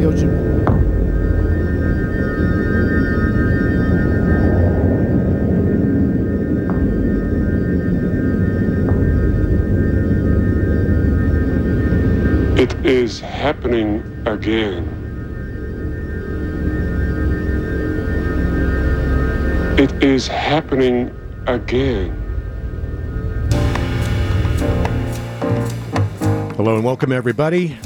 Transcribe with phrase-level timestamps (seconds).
[0.00, 0.30] the ocean.
[12.58, 14.88] It is happening again.
[19.78, 21.10] It is happening
[21.46, 22.16] again.
[26.56, 27.78] Hello and welcome, everybody.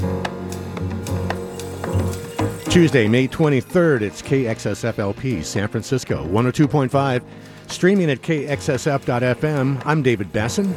[2.75, 7.23] Tuesday, May 23rd, it's KXSFLP, San Francisco, 102.5,
[7.71, 9.81] streaming at KXSF.FM.
[9.85, 10.75] I'm David Basson.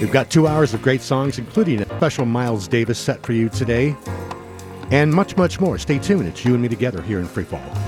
[0.00, 3.48] We've got two hours of great songs, including a special Miles Davis set for you
[3.48, 3.96] today,
[4.92, 5.78] and much, much more.
[5.78, 6.28] Stay tuned.
[6.28, 7.85] It's you and me together here in Freefall.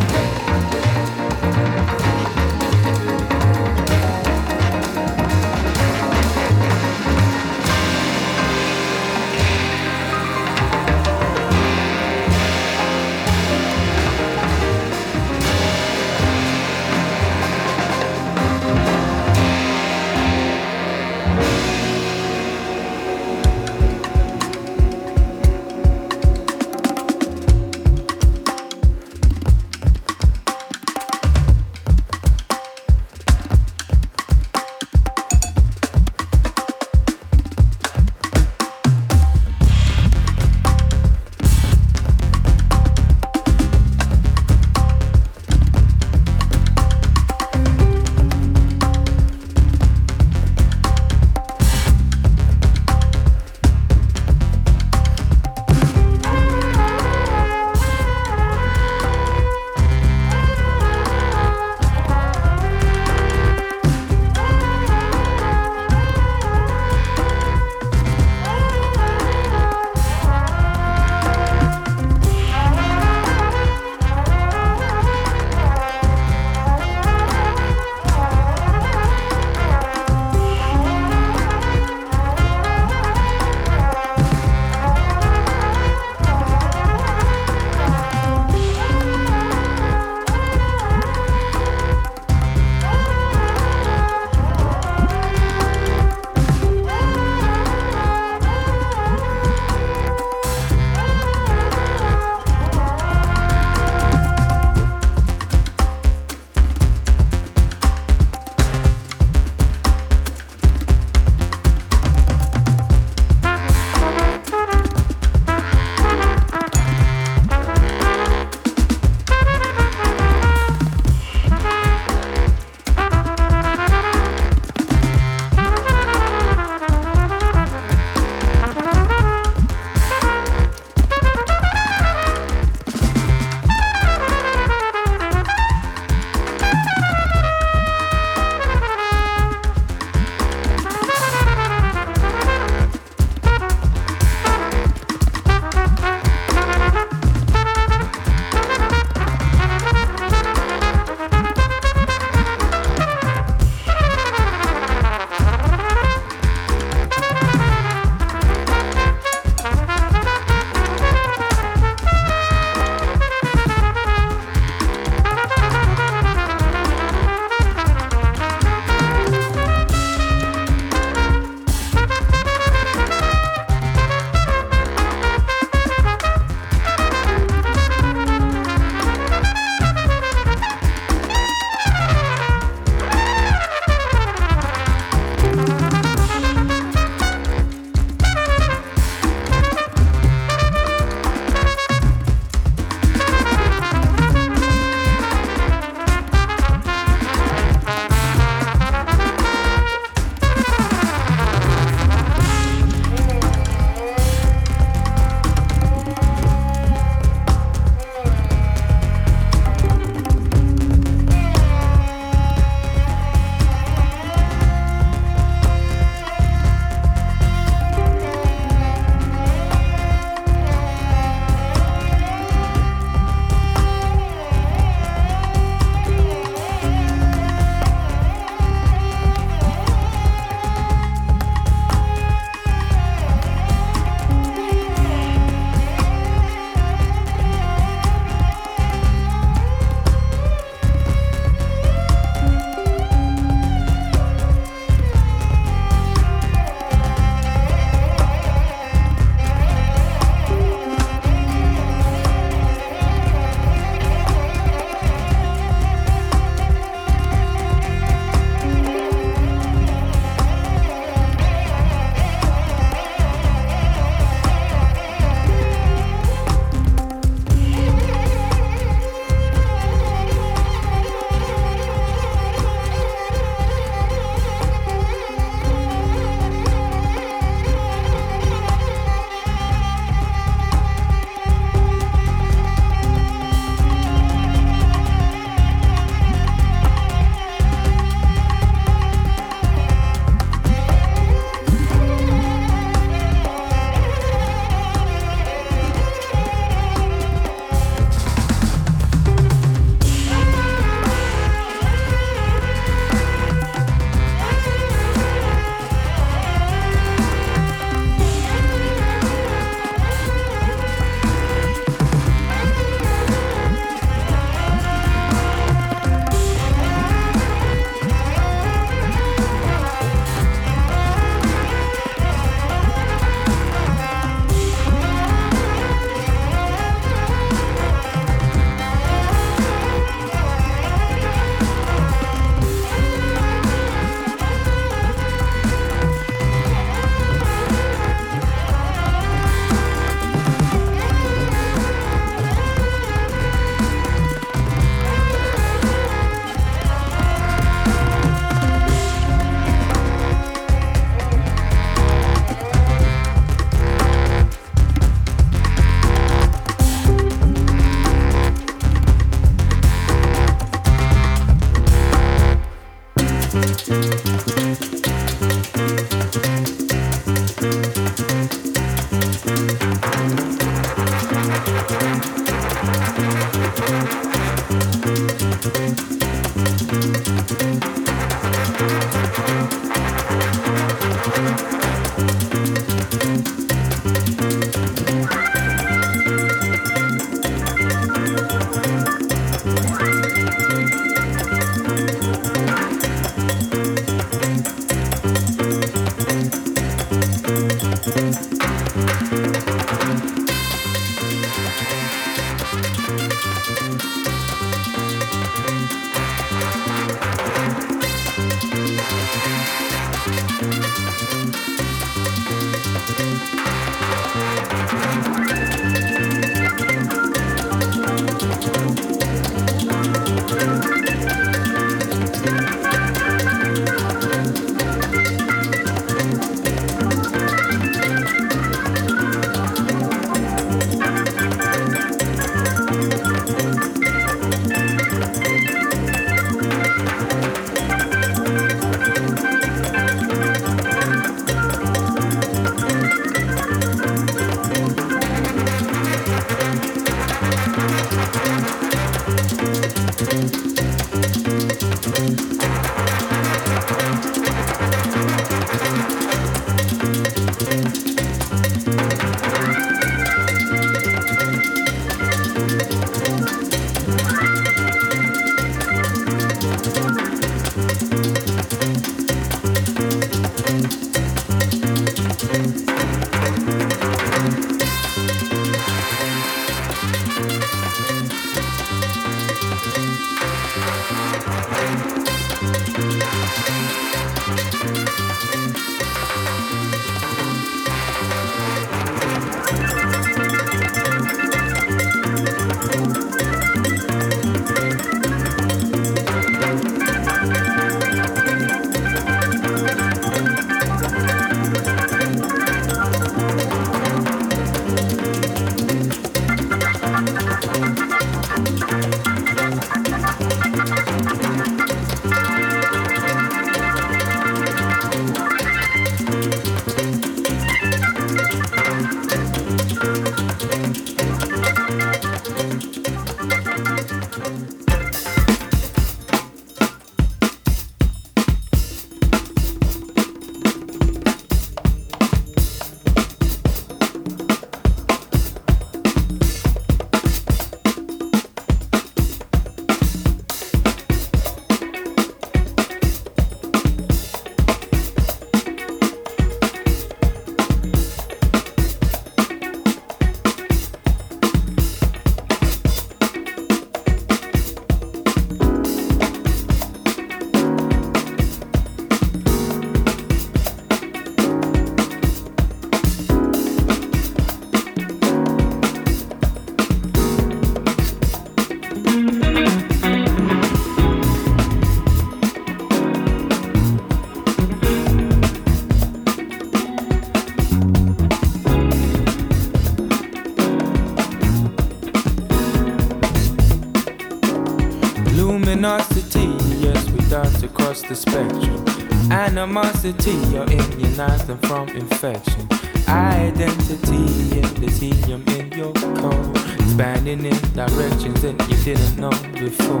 [590.08, 592.66] Animosity, you're immunized them from infection.
[593.08, 600.00] Identity, lithium in your core, expanding in directions that you didn't know before.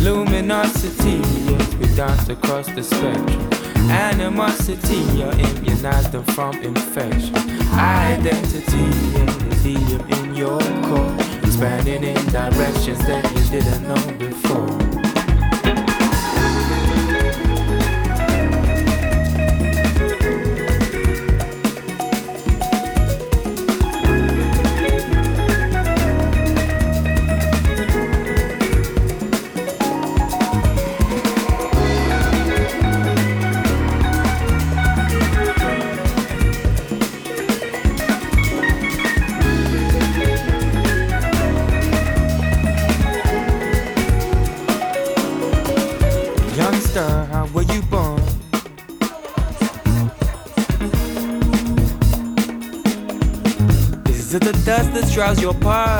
[0.00, 1.20] Luminosity,
[1.50, 3.50] yes, we dance across the spectrum.
[3.90, 6.85] Animosity, you're immunized them from infection.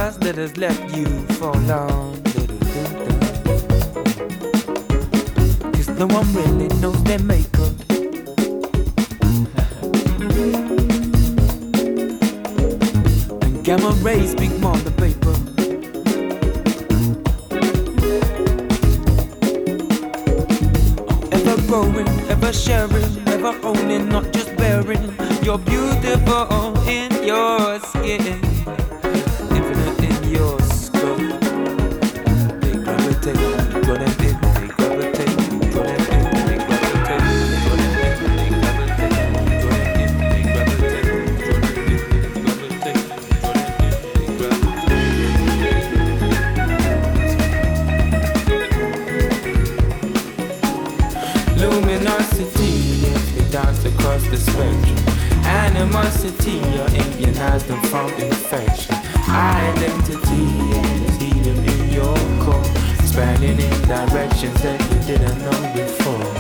[0.07, 1.07] Past that has left you
[1.39, 2.13] for long.
[5.73, 7.75] Cause No one really knows their makeup.
[13.43, 15.35] and gamma rays speak more than paper.
[21.37, 25.05] Ever growing, ever sharing, ever owning, not just bearing.
[25.43, 28.46] You're beautiful in your skin.
[55.77, 58.95] Animosity, your immunized them from infection.
[59.29, 60.45] Identity
[61.05, 62.63] is healing in your core,
[62.99, 66.36] expanding in directions that you didn't know before.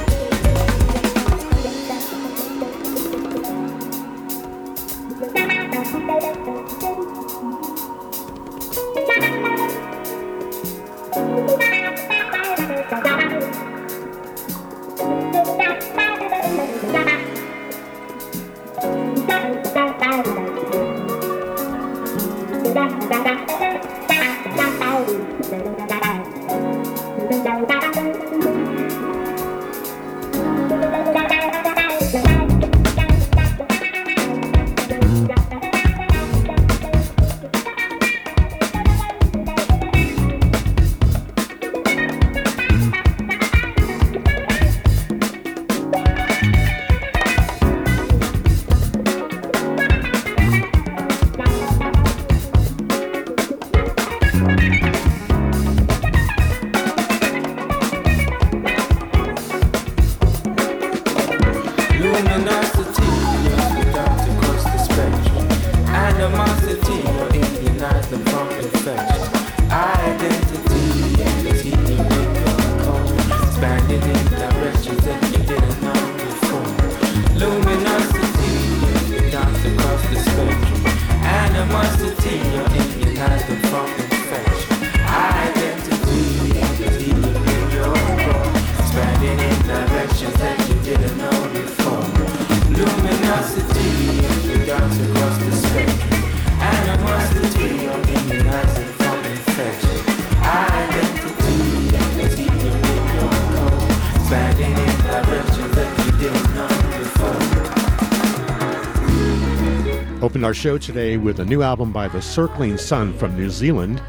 [110.47, 114.01] Our show today with a new album by the Circling Sun from New Zealand.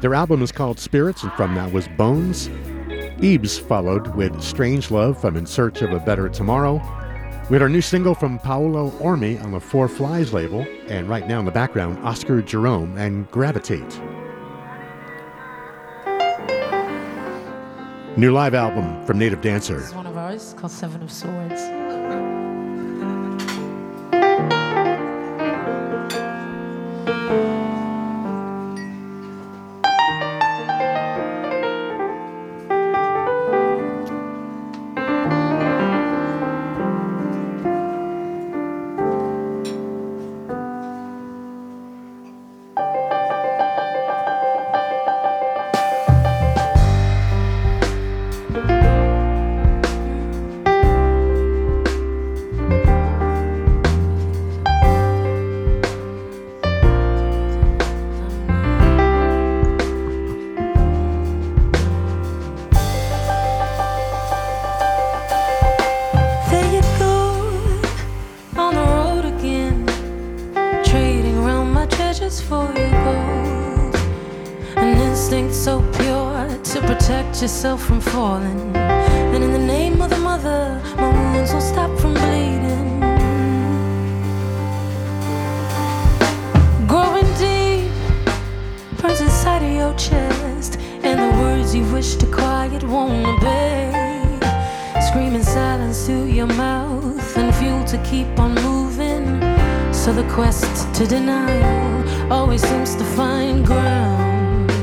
[0.00, 2.48] Their album is called Spirits, and from that was Bones.
[3.18, 6.76] EABS followed with Strange Love from In Search of a Better Tomorrow.
[7.50, 11.28] We had our new single from Paolo Ormi on the Four Flies label, and right
[11.28, 14.00] now in the background, Oscar Jerome and Gravitate.
[18.16, 19.80] New live album from Native Dancer.
[19.80, 21.60] This is one of ours called Seven of Swords.
[72.34, 73.94] thirst for your gold.
[74.76, 78.76] An instinct so pure to protect yourself from falling.
[78.76, 83.00] And in the name of the mother, my wounds will stop from bleeding.
[86.86, 87.90] Growing deep
[89.00, 90.78] burns inside of your chest.
[91.02, 93.92] And the words you wish to quiet won't obey.
[95.08, 99.13] Screaming silence through your mouth and fuel to keep on moving.
[100.04, 104.73] So the quest to denial always seems to find ground.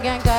[0.00, 0.29] Again,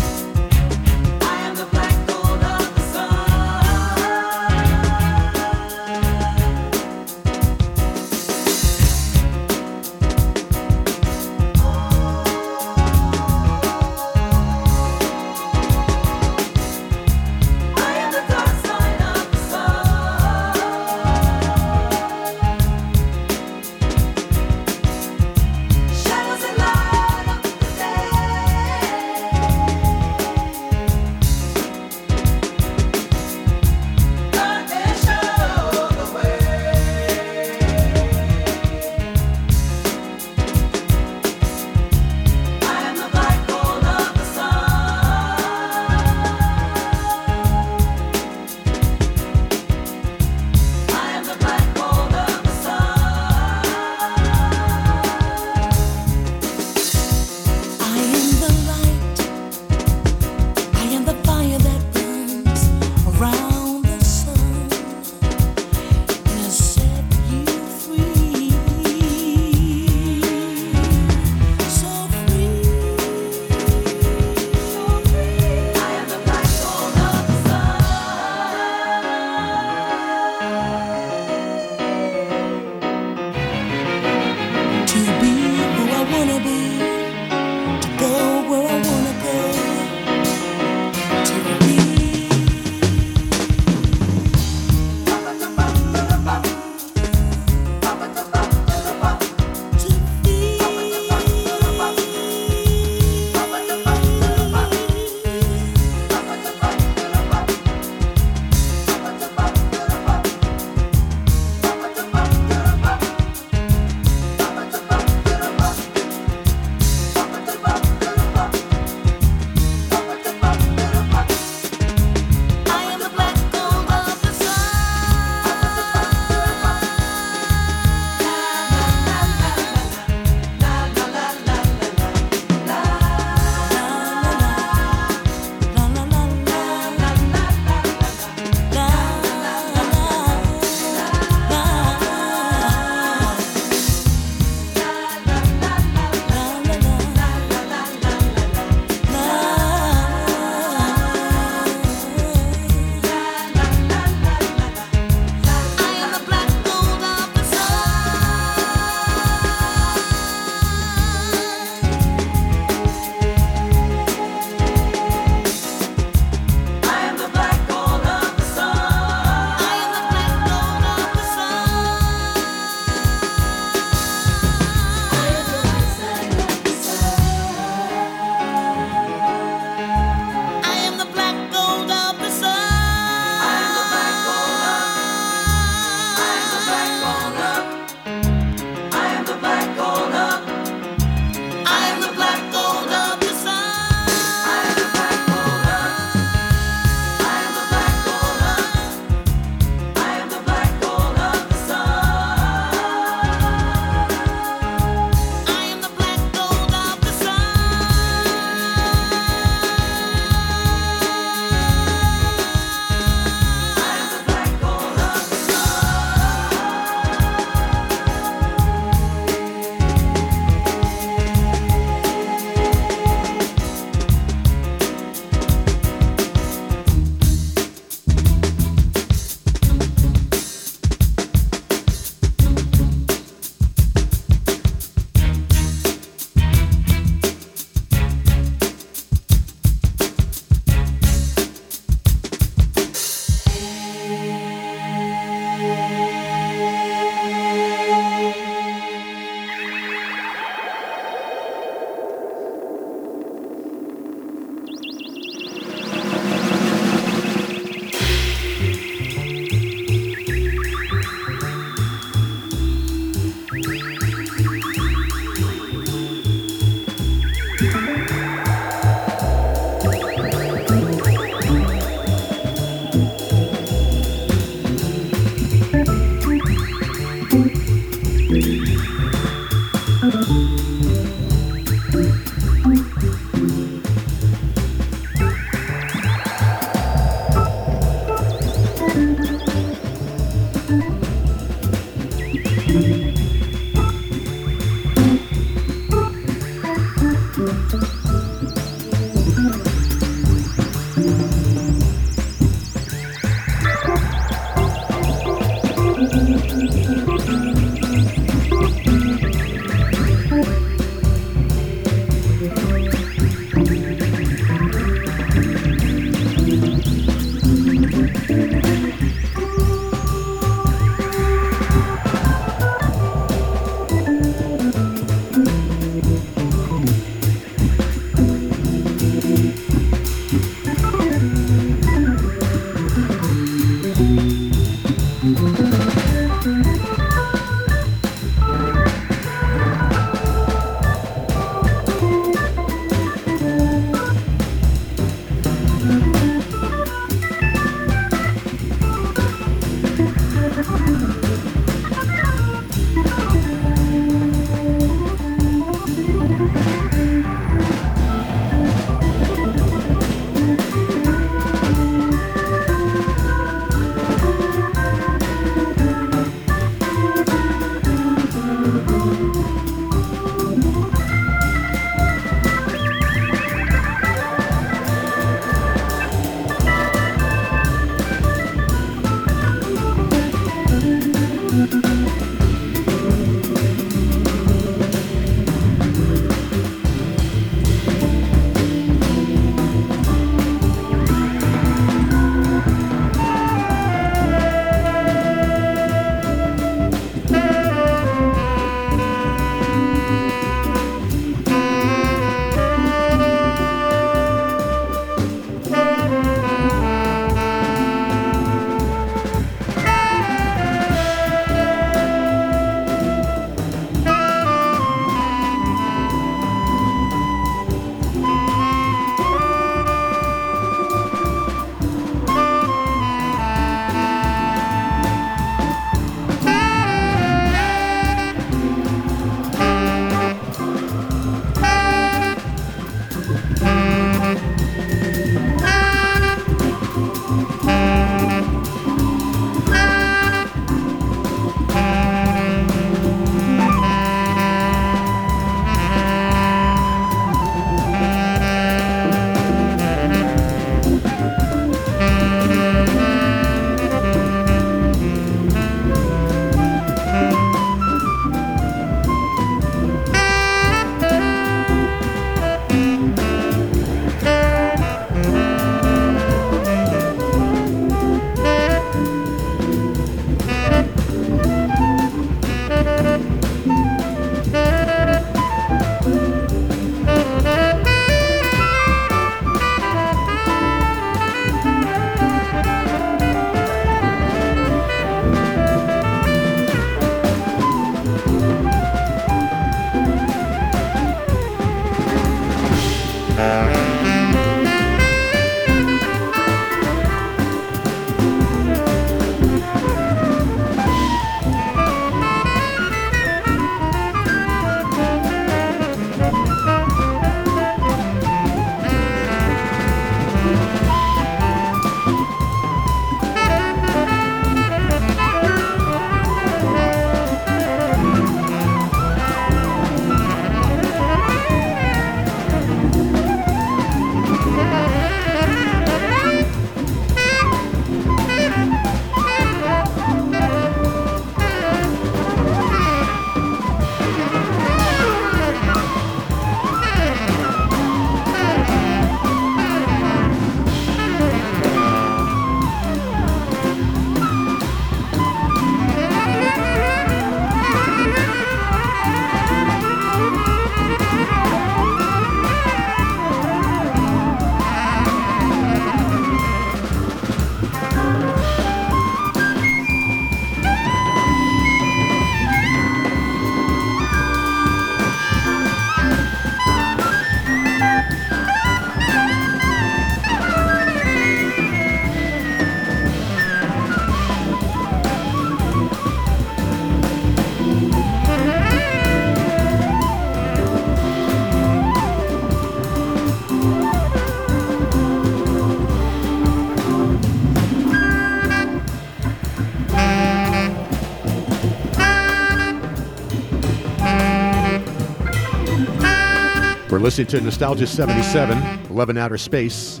[597.02, 600.00] listening to Nostalgia 77, Love in Outer Space,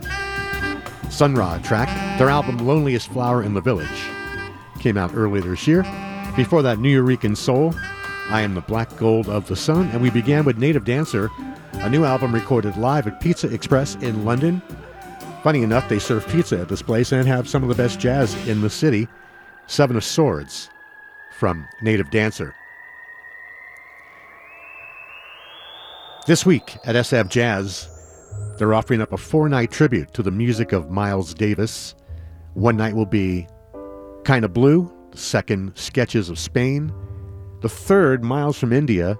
[1.10, 1.88] Sun Ra track.
[2.16, 3.88] Their album Loneliest Flower in the Village
[4.78, 5.82] came out earlier this year.
[6.36, 7.74] Before that, Nuyorican Soul,
[8.28, 9.90] I Am the Black Gold of the Sun.
[9.90, 11.28] And we began with Native Dancer,
[11.72, 14.62] a new album recorded live at Pizza Express in London.
[15.42, 18.32] Funny enough, they serve pizza at this place and have some of the best jazz
[18.46, 19.08] in the city.
[19.66, 20.70] Seven of Swords
[21.32, 22.54] from Native Dancer.
[26.24, 27.88] This week at SF Jazz,
[28.56, 31.96] they're offering up a four night tribute to the music of Miles Davis.
[32.54, 33.48] One night will be
[34.24, 36.92] Kinda Blue, the second, Sketches of Spain,
[37.60, 39.18] the third, Miles from India,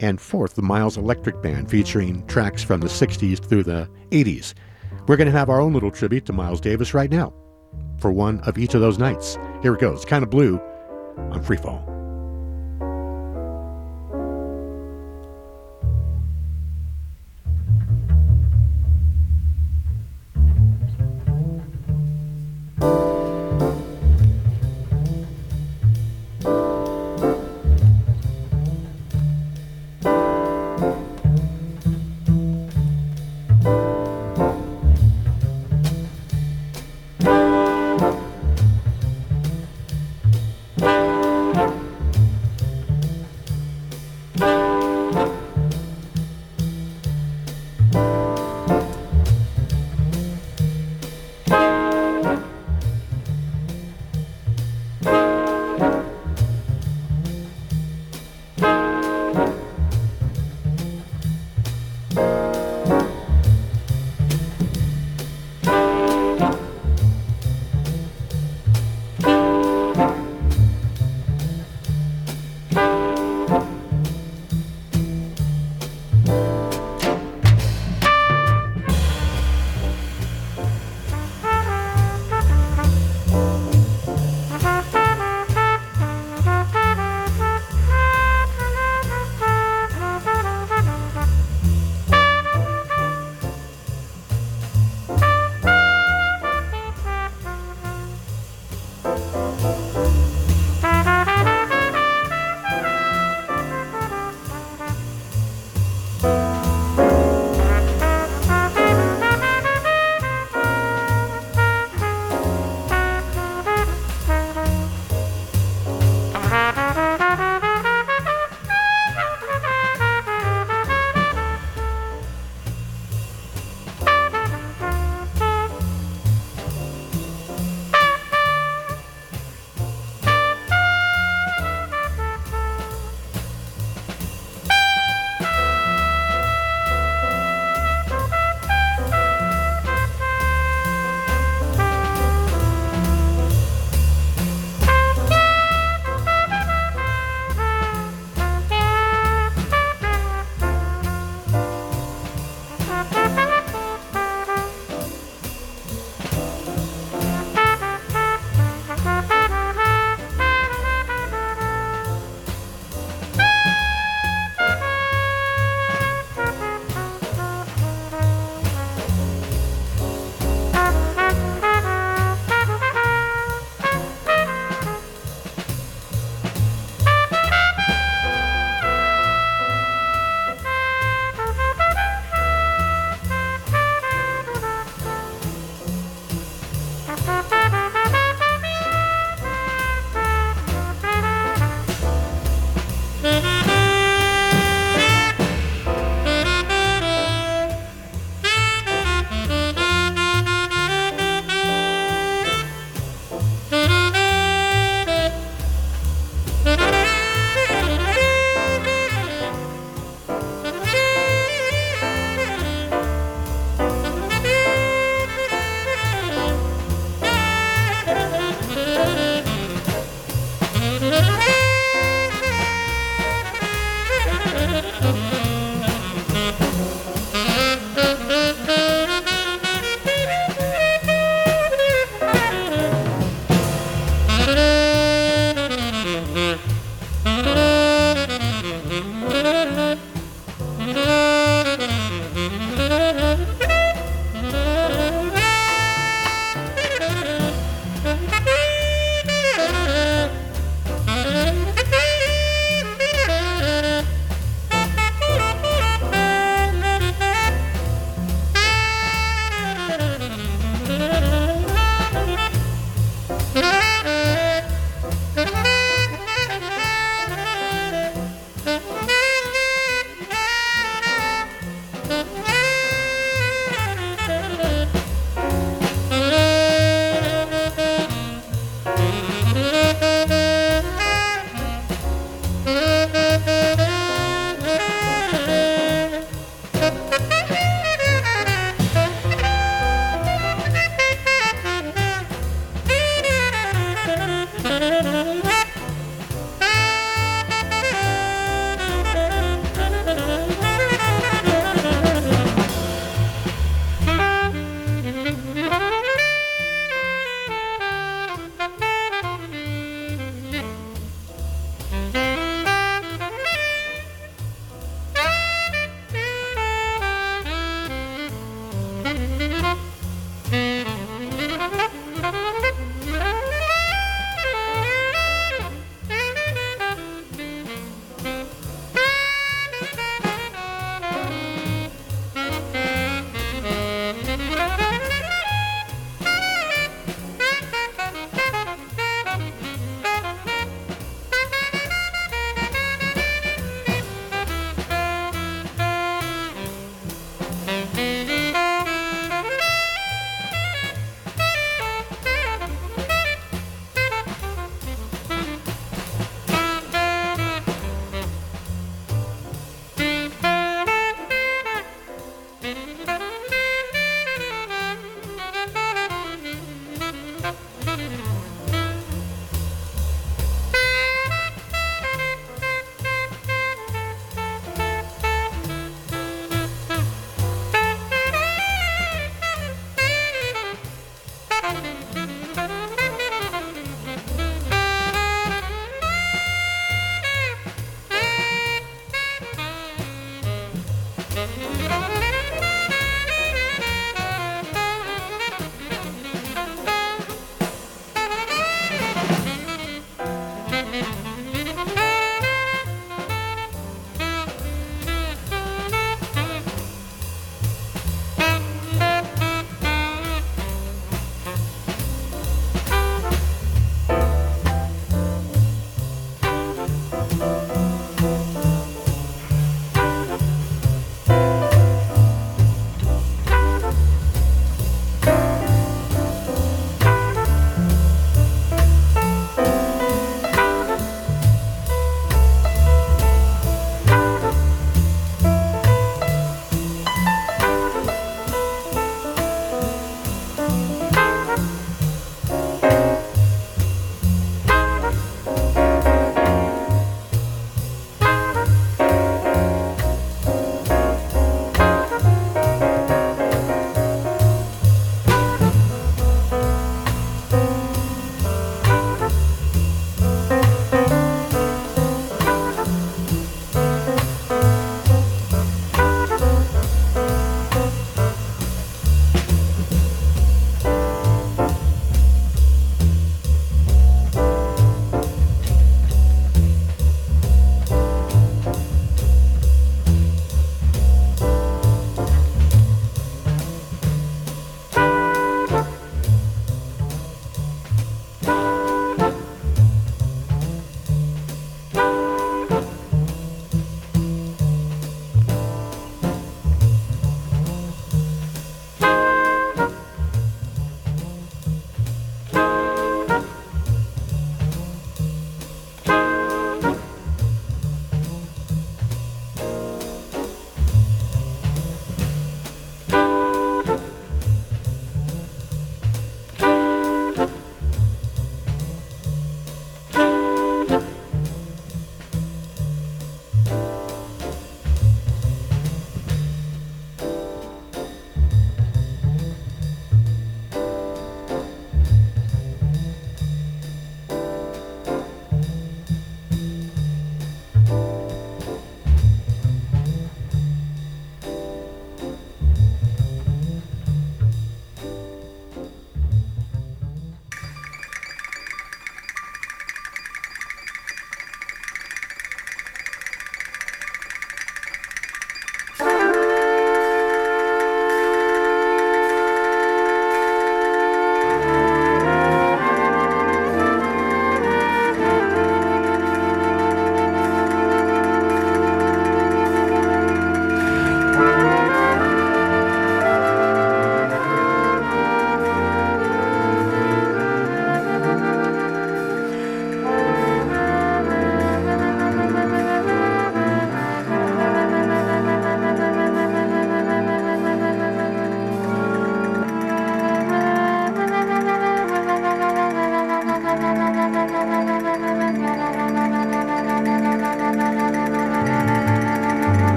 [0.00, 4.52] and fourth, the Miles Electric Band, featuring tracks from the 60s through the 80s.
[5.08, 7.32] We're going to have our own little tribute to Miles Davis right now
[7.98, 9.38] for one of each of those nights.
[9.62, 10.58] Here it goes Kinda Blue
[11.16, 11.95] on Freefall.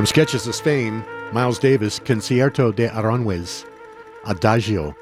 [0.00, 3.66] From Sketches of Spain, Miles Davis, Concierto de Aranjuez,
[4.24, 4.96] Adagio.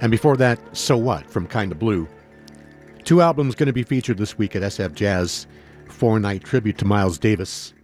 [0.00, 2.08] And before that, So What from Kind of Blue.
[3.04, 5.46] Two albums going to be featured this week at SF Jazz,
[5.90, 7.74] four night tribute to Miles Davis.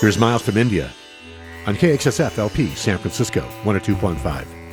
[0.00, 0.92] Here's Miles from India
[1.66, 4.63] on KXSF LP San Francisco 102.5.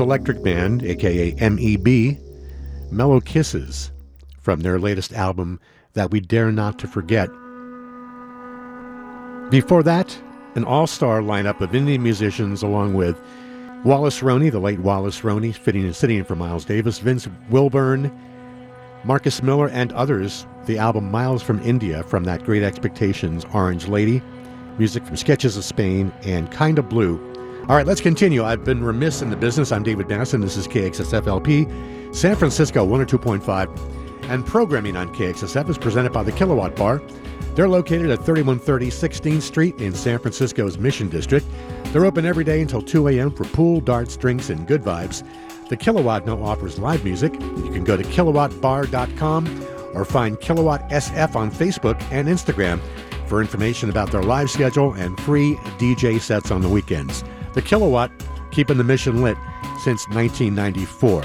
[0.00, 2.18] Electric Band, aka MEB,
[2.90, 3.90] Mellow Kisses,
[4.40, 5.60] from their latest album
[5.94, 7.28] that we dare not to forget.
[9.50, 10.18] Before that,
[10.54, 13.20] an all star lineup of Indian musicians, along with
[13.84, 18.10] Wallace Roney, the late Wallace Roney, fitting and sitting in for Miles Davis, Vince Wilburn,
[19.04, 20.46] Marcus Miller, and others.
[20.66, 24.22] The album Miles from India from that Great Expectations Orange Lady,
[24.78, 27.33] music from Sketches of Spain, and Kind of Blue.
[27.66, 28.44] All right, let's continue.
[28.44, 29.72] I've been remiss in the business.
[29.72, 30.42] I'm David Basson.
[30.42, 34.28] This is KXSFLP, San Francisco 102.5.
[34.28, 37.00] And programming on KXSF is presented by the Kilowatt Bar.
[37.54, 41.46] They're located at 3130 16th Street in San Francisco's Mission District.
[41.84, 43.30] They're open every day until 2 a.m.
[43.30, 45.26] for pool, darts, drinks, and good vibes.
[45.70, 47.32] The Kilowatt now offers live music.
[47.32, 52.78] You can go to kilowattbar.com or find Kilowatt SF on Facebook and Instagram
[53.26, 57.24] for information about their live schedule and free DJ sets on the weekends.
[57.54, 58.10] The Kilowatt,
[58.50, 59.36] keeping the mission lit
[59.82, 61.24] since 1994.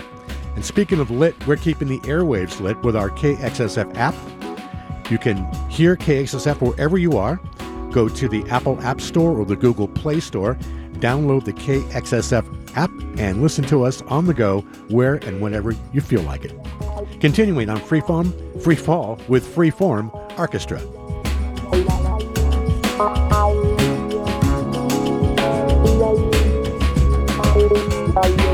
[0.56, 4.15] And speaking of lit, we're keeping the airwaves lit with our KXSF app.
[5.11, 7.39] You can hear KXSF wherever you are.
[7.91, 10.56] Go to the Apple App Store or the Google Play Store,
[10.99, 16.01] download the KXSF app, and listen to us on the go where and whenever you
[16.01, 16.53] feel like it.
[17.19, 20.80] Continuing on Freeform, Free Fall with Freeform Arkestra.
[28.21, 28.48] Bye.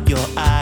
[0.00, 0.59] Up your eyes,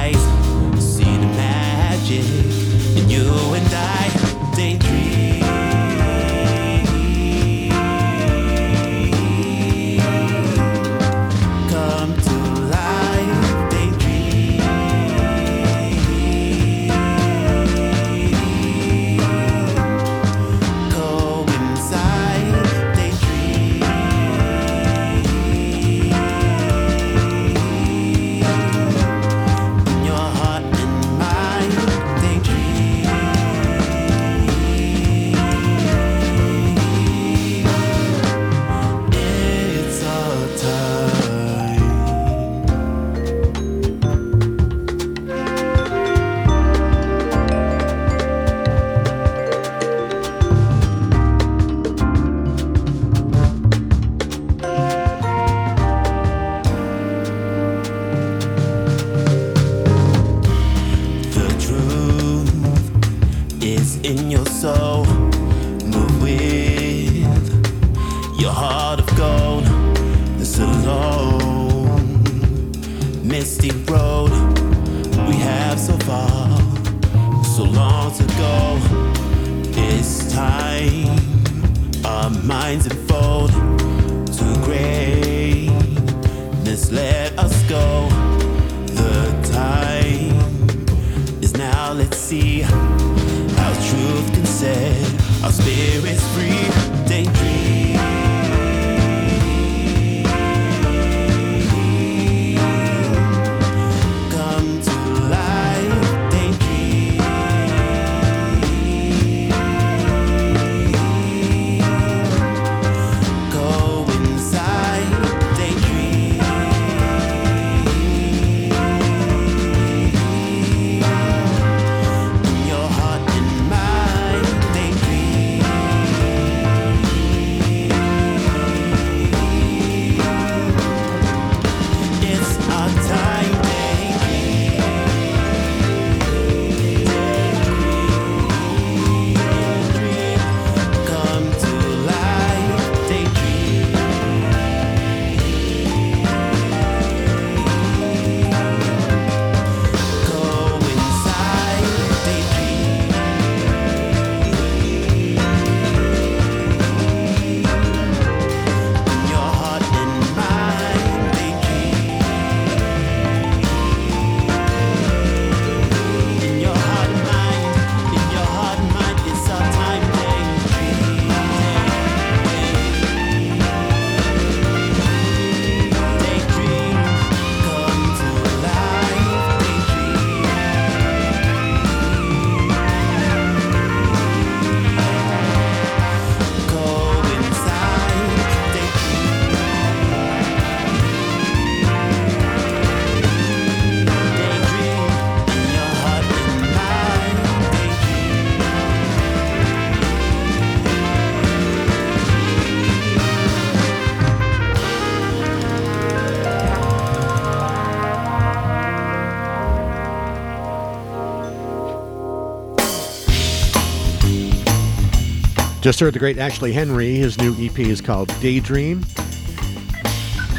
[215.89, 217.15] Just heard the great Ashley Henry.
[217.15, 219.01] His new EP is called Daydream.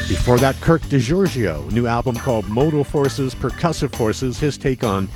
[0.08, 5.08] Before that, Kirk Degiorgio, new album called Modal Forces, Percussive Forces, his take on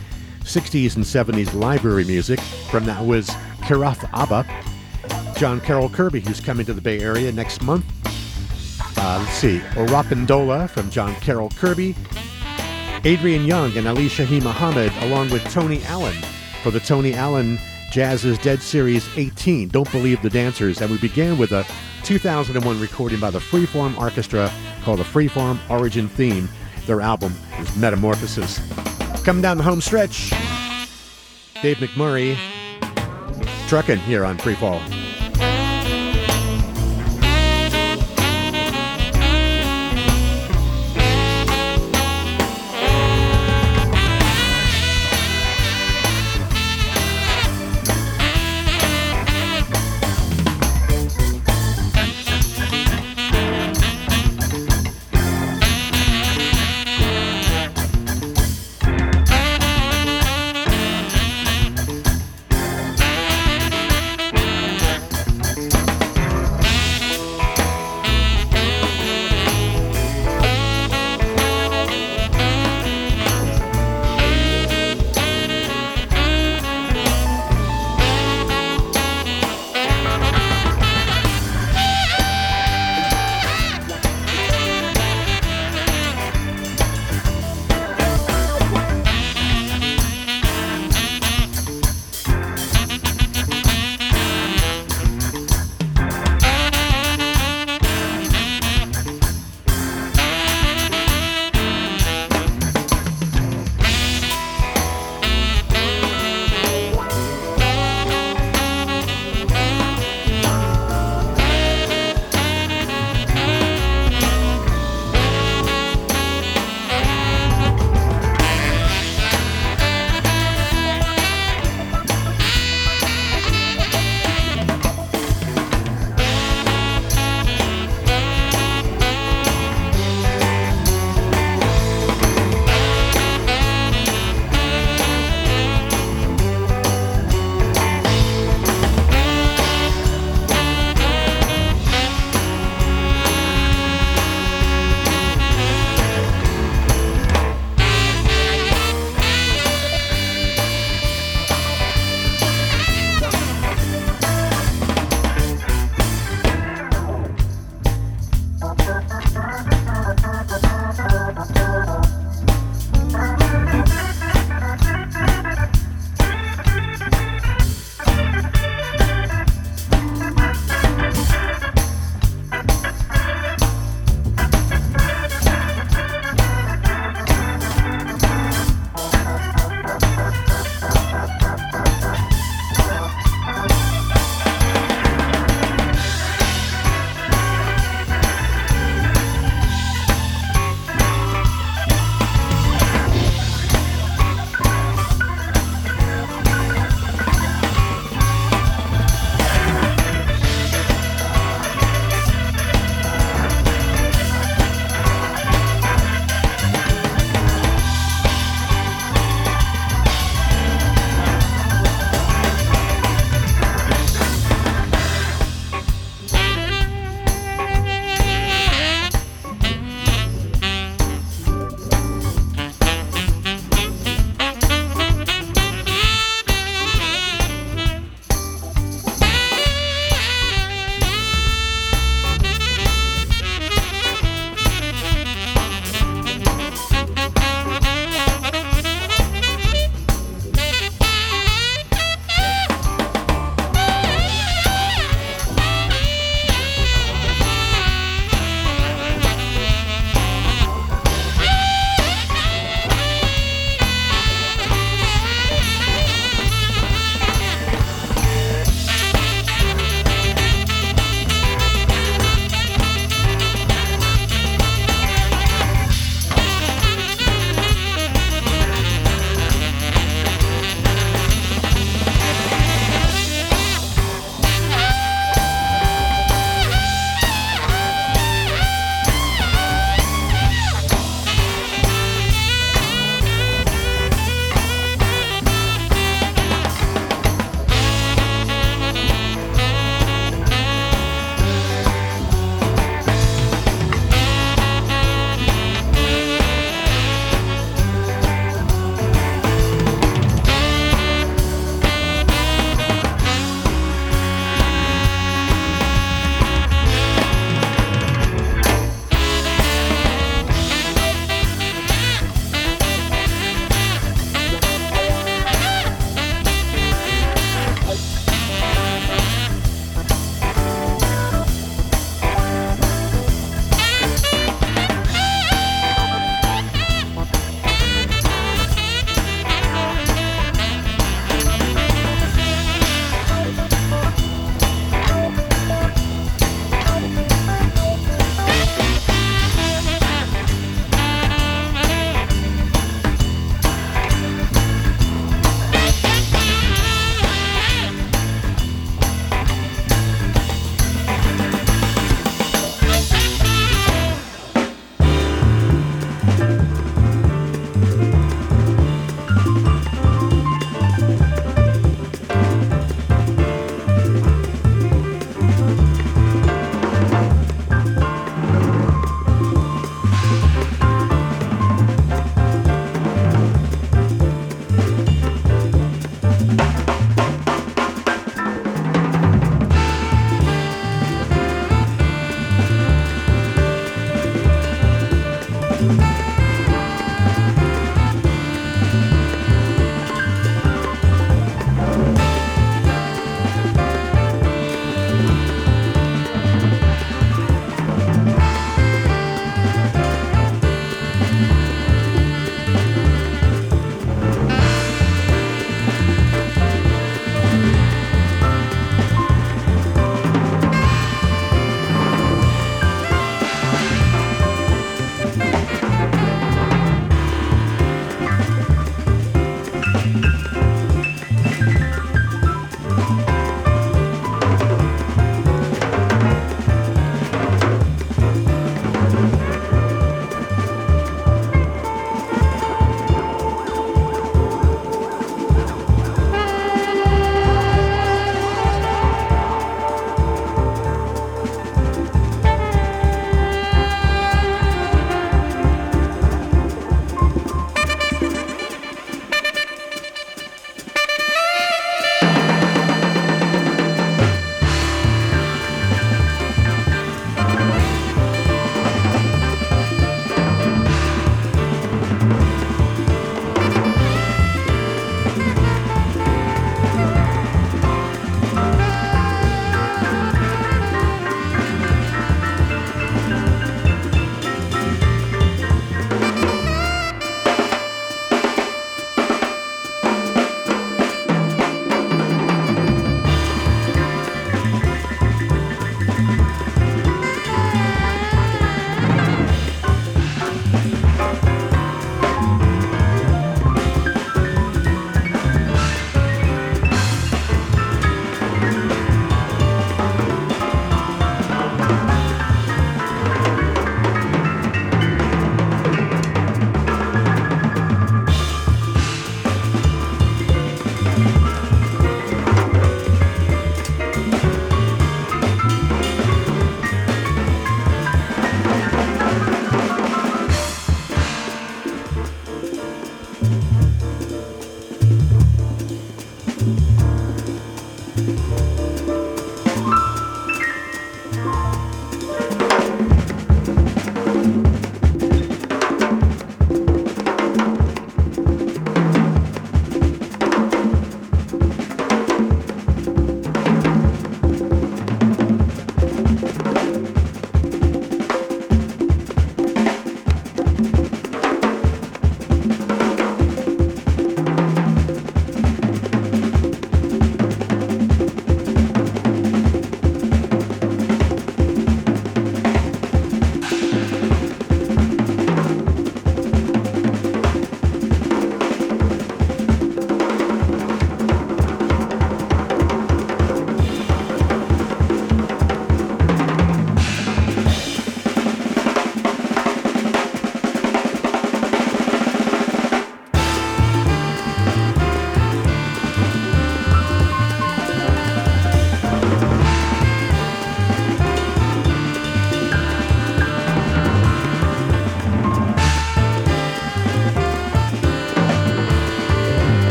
[0.41, 2.39] 60s and 70s library music.
[2.69, 3.27] From that was
[3.61, 4.45] Kiriath-Arba.
[5.35, 7.83] John Carroll Kirby, who's coming to the Bay Area next month.
[8.95, 11.95] Uh, let's see, Oropendola from John Carroll Kirby.
[13.03, 16.21] Adrian Younge and Ali Shaheed Muhammad, along with Tony Allen,
[16.61, 17.57] for the Tony Allen
[17.91, 20.81] Jazz is Dead Series 18, Don't Believe the Dancers.
[20.81, 21.65] And we began with a
[22.03, 24.51] 2001 recording by the Freeform Arkestra
[24.83, 26.49] called the Freeform Origin Theme.
[26.85, 28.59] Their album is Metamorphosis.
[29.23, 30.31] Coming down the home stretch,
[31.61, 32.37] Dave McMurray,
[33.67, 35.02] trucking here on Freefall.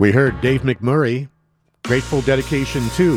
[0.00, 1.28] We heard Dave McMurray,
[1.84, 3.16] Grateful Deadication 2,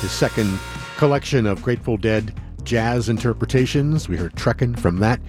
[0.00, 0.58] his second
[0.96, 2.34] collection of Grateful Dead
[2.64, 4.08] jazz interpretations.
[4.08, 5.20] We heard Truckin' from that.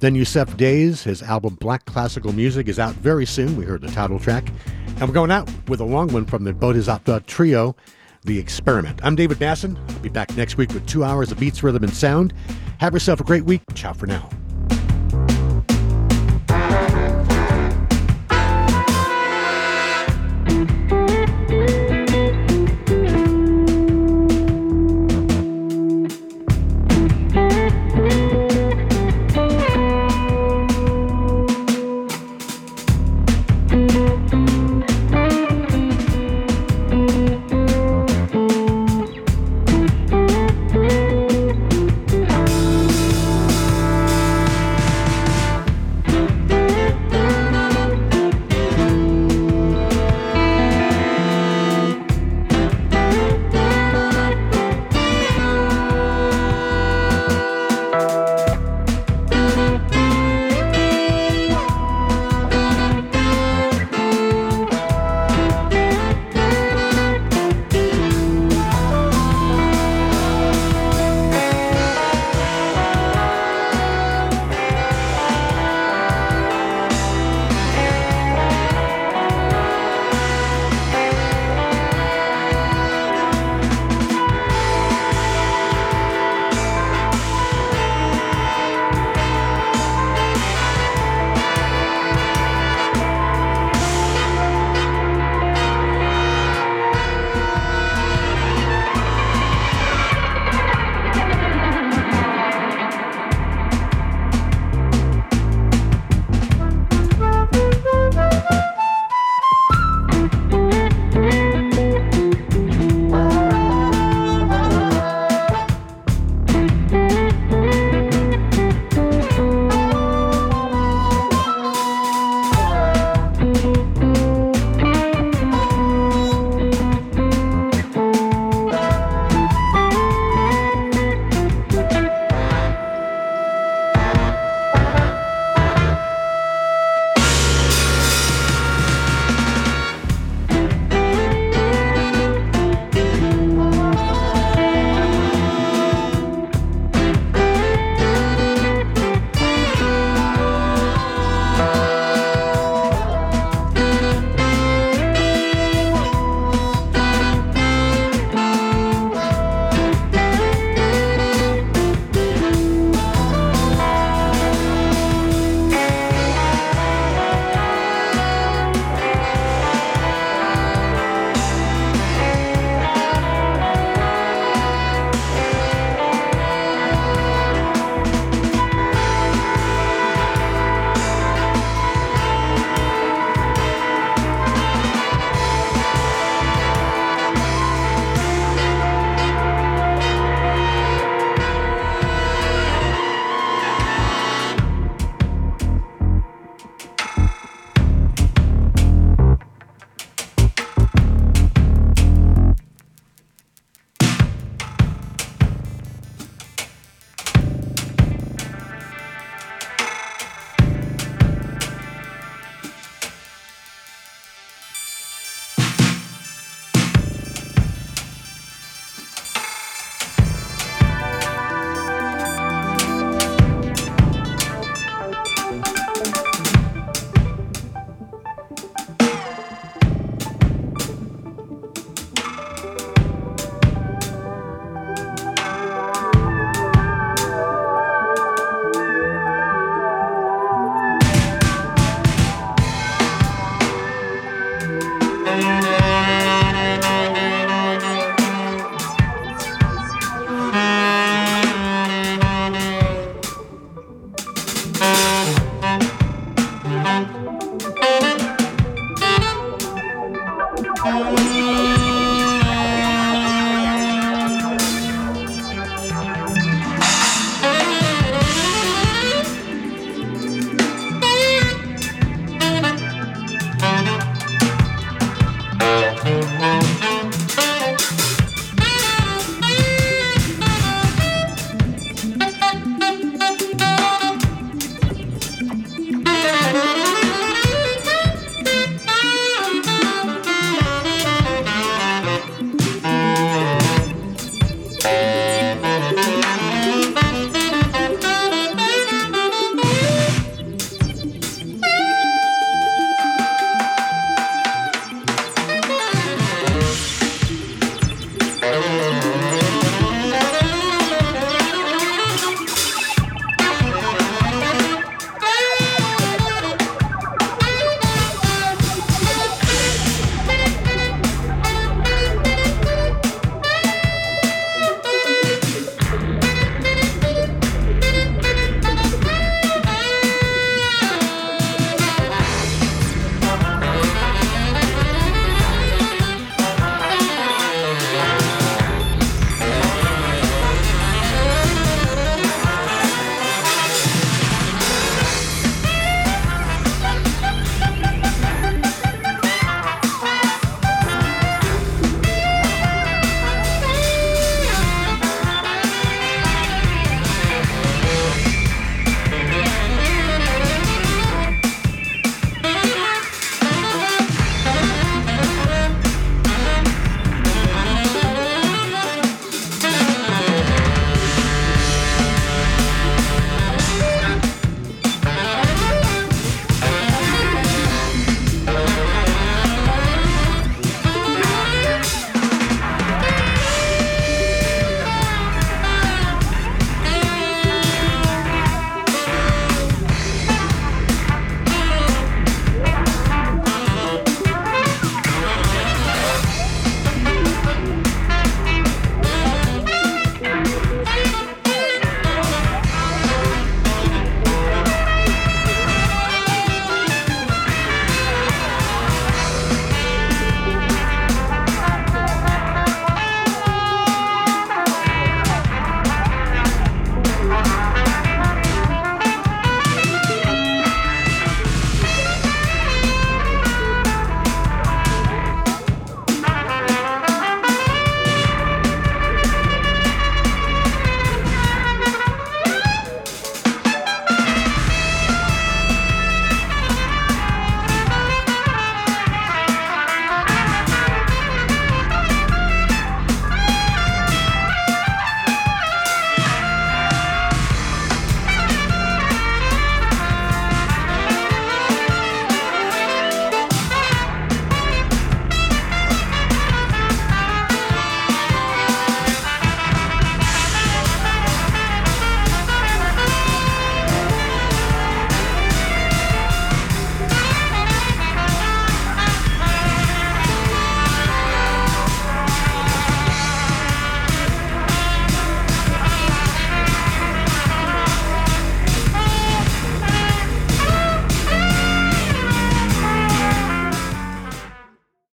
[0.00, 3.58] Then Yussef Dayes, his album Black Classical Music is out very soon.
[3.58, 4.48] We heard the title track.
[4.86, 7.76] And we're going out with a long one from the Bodhisattwa Trio,
[8.22, 9.00] The Experiment.
[9.02, 9.78] I'm David Basson.
[9.90, 12.32] I'll be back next week with two hours of beats, rhythm, and sound.
[12.78, 13.60] Have yourself a great week.
[13.74, 14.30] Ciao for now.